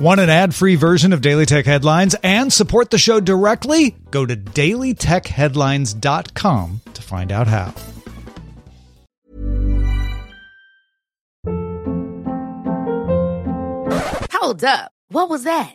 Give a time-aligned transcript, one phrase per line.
[0.00, 3.96] Want an ad free version of Daily Tech Headlines and support the show directly?
[4.10, 7.74] Go to dailytechheadlines.com to find out how.
[14.32, 14.92] Hold up.
[15.08, 15.74] What was that?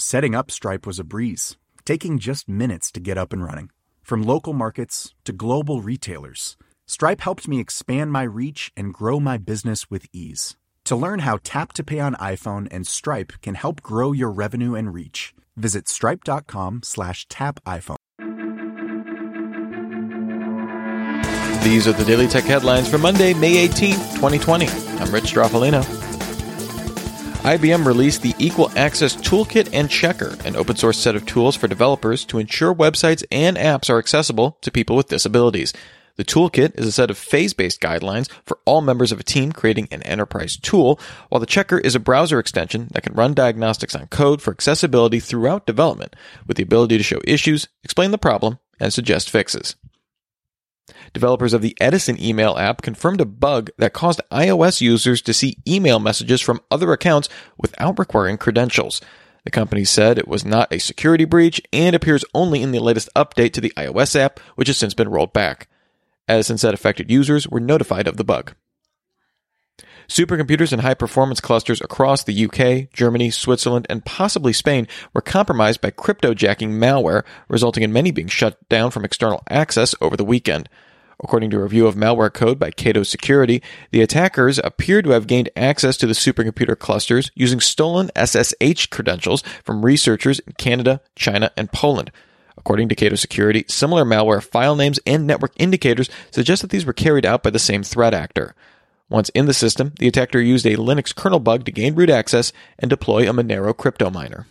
[0.00, 3.70] Setting up Stripe was a breeze, taking just minutes to get up and running.
[4.00, 9.38] From local markets to global retailers, Stripe helped me expand my reach and grow my
[9.38, 10.56] business with ease.
[10.84, 14.76] To learn how Tap to Pay on iPhone and Stripe can help grow your revenue
[14.76, 17.96] and reach, visit stripe.com slash tap iPhone.
[21.64, 24.68] These are the Daily Tech headlines for Monday, May 18th, 2020.
[24.68, 25.97] I'm Rich Stroffolino.
[27.48, 31.66] IBM released the Equal Access Toolkit and Checker, an open source set of tools for
[31.66, 35.72] developers to ensure websites and apps are accessible to people with disabilities.
[36.16, 39.52] The toolkit is a set of phase based guidelines for all members of a team
[39.52, 43.94] creating an enterprise tool, while the checker is a browser extension that can run diagnostics
[43.94, 46.14] on code for accessibility throughout development,
[46.46, 49.74] with the ability to show issues, explain the problem, and suggest fixes.
[51.12, 55.58] Developers of the Edison email app confirmed a bug that caused iOS users to see
[55.66, 59.00] email messages from other accounts without requiring credentials.
[59.44, 63.08] The company said it was not a security breach and appears only in the latest
[63.16, 65.68] update to the iOS app, which has since been rolled back.
[66.28, 68.54] Edison said affected users were notified of the bug.
[70.08, 75.82] Supercomputers and high performance clusters across the UK, Germany, Switzerland, and possibly Spain were compromised
[75.82, 80.70] by cryptojacking malware, resulting in many being shut down from external access over the weekend.
[81.22, 85.26] According to a review of malware code by Cado Security, the attackers appear to have
[85.26, 91.50] gained access to the supercomputer clusters using stolen SSH credentials from researchers in Canada, China,
[91.54, 92.10] and Poland.
[92.56, 96.94] According to Cado Security, similar malware file names and network indicators suggest that these were
[96.94, 98.54] carried out by the same threat actor.
[99.10, 102.52] Once in the system, the attacker used a Linux kernel bug to gain root access
[102.78, 104.46] and deploy a Monero crypto miner.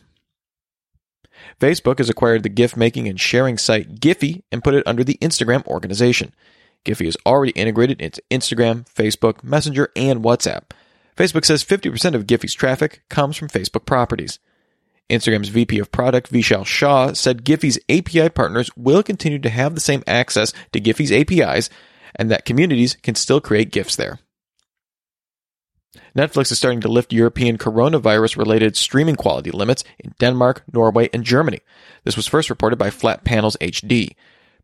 [1.59, 5.17] Facebook has acquired the GIF making and sharing site Giphy and put it under the
[5.21, 6.33] Instagram organization.
[6.85, 10.63] Giphy is already integrated into Instagram, Facebook, Messenger, and WhatsApp.
[11.15, 14.39] Facebook says 50% of Giphy's traffic comes from Facebook properties.
[15.09, 19.81] Instagram's VP of Product, Vishal Shah, said Giphy's API partners will continue to have the
[19.81, 21.69] same access to Giphy's APIs
[22.15, 24.19] and that communities can still create GIFs there.
[26.15, 31.23] Netflix is starting to lift European coronavirus related streaming quality limits in Denmark, Norway, and
[31.23, 31.61] Germany.
[32.03, 34.15] This was first reported by Flat Panels HD.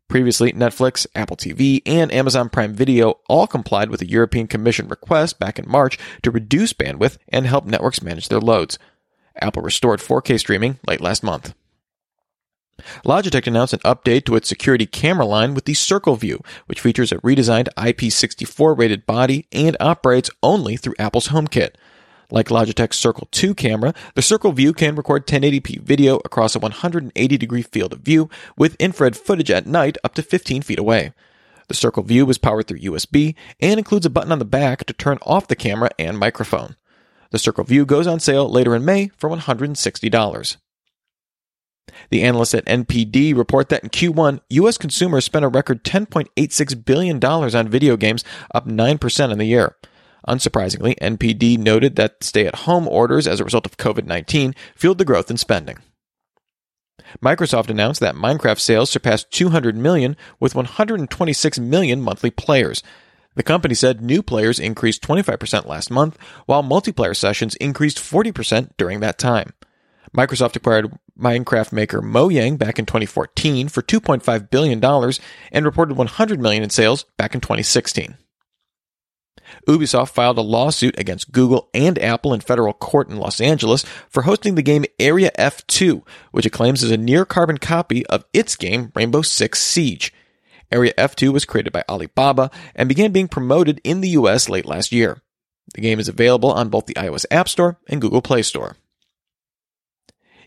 [0.08, 5.38] Previously, Netflix, Apple TV, and Amazon Prime Video all complied with a European Commission request
[5.38, 8.78] back in March to reduce bandwidth and help networks manage their loads.
[9.40, 11.54] Apple restored 4K streaming late last month.
[13.04, 17.12] Logitech announced an update to its security camera line with the Circle View, which features
[17.12, 21.74] a redesigned IP64 rated body and operates only through Apple's HomeKit.
[22.30, 27.36] Like Logitech's Circle 2 camera, the Circle View can record 1080p video across a 180
[27.38, 31.12] degree field of view with infrared footage at night up to 15 feet away.
[31.68, 34.92] The Circle View is powered through USB and includes a button on the back to
[34.92, 36.76] turn off the camera and microphone.
[37.30, 40.56] The Circle View goes on sale later in May for $160.
[42.10, 44.78] The analysts at NPD report that in Q1, U.S.
[44.78, 48.24] consumers spent a record $10.86 billion on video games,
[48.54, 49.76] up 9% in the year.
[50.28, 54.98] Unsurprisingly, NPD noted that stay at home orders as a result of COVID 19 fueled
[54.98, 55.78] the growth in spending.
[57.22, 62.82] Microsoft announced that Minecraft sales surpassed 200 million with 126 million monthly players.
[63.34, 66.16] The company said new players increased 25% last month,
[66.46, 69.52] while multiplayer sessions increased 40% during that time.
[70.16, 74.82] Microsoft acquired Minecraft maker Mojang back in 2014 for $2.5 billion
[75.52, 78.16] and reported 100 million in sales back in 2016.
[79.68, 84.22] Ubisoft filed a lawsuit against Google and Apple in federal court in Los Angeles for
[84.22, 86.02] hosting the game Area F2,
[86.32, 90.12] which it claims is a near carbon copy of its game Rainbow Six Siege.
[90.72, 94.92] Area F2 was created by Alibaba and began being promoted in the US late last
[94.92, 95.20] year.
[95.74, 98.76] The game is available on both the iOS App Store and Google Play Store.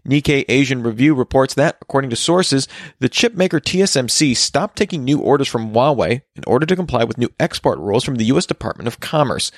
[0.07, 2.67] Nikkei Asian Review reports that, according to sources,
[2.99, 7.29] the chipmaker TSMC stopped taking new orders from Huawei in order to comply with new
[7.39, 8.45] export rules from the U.S.
[8.45, 9.51] Department of Commerce.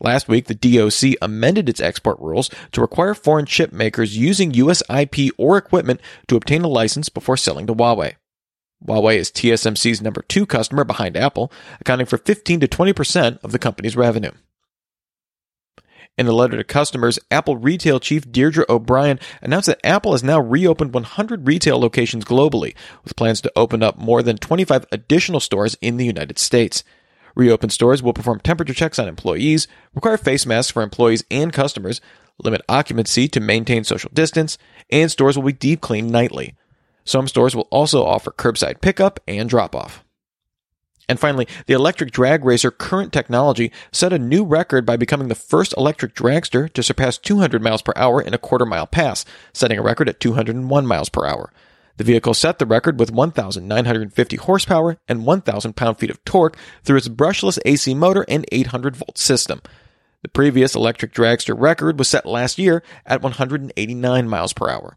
[0.00, 4.82] Last week, the DOC amended its export rules to require foreign chip makers using U.S.
[4.90, 8.14] IP or equipment to obtain a license before selling to Huawei.
[8.84, 13.58] Huawei is TSMC's number two customer behind Apple, accounting for 15 to 20% of the
[13.58, 14.32] company's revenue.
[16.16, 20.38] In a letter to customers, Apple retail chief Deirdre O'Brien announced that Apple has now
[20.38, 25.76] reopened 100 retail locations globally, with plans to open up more than 25 additional stores
[25.80, 26.84] in the United States.
[27.34, 32.00] Reopened stores will perform temperature checks on employees, require face masks for employees and customers,
[32.38, 34.56] limit occupancy to maintain social distance,
[34.90, 36.54] and stores will be deep cleaned nightly.
[37.04, 40.04] Some stores will also offer curbside pickup and drop off.
[41.08, 45.34] And finally, the electric drag racer Current Technology set a new record by becoming the
[45.34, 49.78] first electric dragster to surpass 200 miles per hour in a quarter mile pass, setting
[49.78, 51.52] a record at 201 miles per hour.
[51.96, 56.96] The vehicle set the record with 1,950 horsepower and 1,000 pound feet of torque through
[56.96, 59.60] its brushless AC motor and 800 volt system.
[60.22, 64.96] The previous electric dragster record was set last year at 189 miles per hour.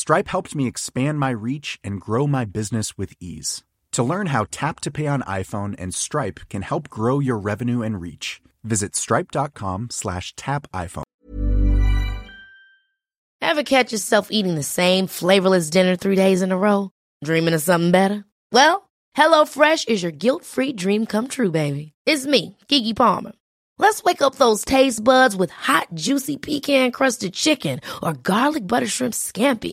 [0.00, 3.64] Stripe helped me expand my reach and grow my business with ease.
[3.92, 7.82] To learn how Tap to Pay on iPhone and Stripe can help grow your revenue
[7.82, 11.02] and reach, visit stripe.com slash tap iPhone.
[13.42, 16.90] Ever catch yourself eating the same flavorless dinner three days in a row?
[17.22, 18.24] Dreaming of something better?
[18.52, 18.88] Well,
[19.18, 21.92] HelloFresh is your guilt-free dream come true, baby.
[22.06, 23.32] It's me, Keke Palmer.
[23.76, 28.86] Let's wake up those taste buds with hot, juicy pecan crusted chicken or garlic butter
[28.86, 29.72] shrimp scampi.